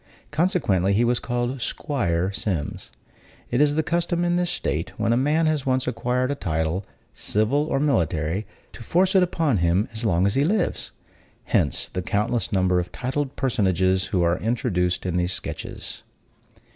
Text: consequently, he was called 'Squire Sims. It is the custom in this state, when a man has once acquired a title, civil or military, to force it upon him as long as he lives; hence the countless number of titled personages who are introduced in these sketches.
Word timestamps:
consequently, 0.31 0.93
he 0.93 1.03
was 1.03 1.19
called 1.19 1.61
'Squire 1.61 2.31
Sims. 2.31 2.89
It 3.51 3.61
is 3.61 3.75
the 3.75 3.83
custom 3.83 4.25
in 4.25 4.35
this 4.35 4.49
state, 4.49 4.91
when 4.97 5.13
a 5.13 5.15
man 5.15 5.45
has 5.45 5.67
once 5.67 5.85
acquired 5.85 6.31
a 6.31 6.33
title, 6.33 6.83
civil 7.13 7.65
or 7.67 7.79
military, 7.79 8.47
to 8.71 8.81
force 8.81 9.13
it 9.13 9.21
upon 9.21 9.57
him 9.57 9.87
as 9.93 10.03
long 10.03 10.25
as 10.25 10.33
he 10.33 10.43
lives; 10.43 10.89
hence 11.43 11.87
the 11.87 12.01
countless 12.01 12.51
number 12.51 12.79
of 12.79 12.91
titled 12.91 13.35
personages 13.35 14.05
who 14.05 14.23
are 14.23 14.39
introduced 14.39 15.05
in 15.05 15.17
these 15.17 15.33
sketches. 15.33 16.01